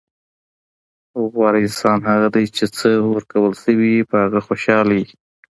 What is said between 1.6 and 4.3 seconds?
انسان هغه دئ، چي څه ورکول سوي يي؛ په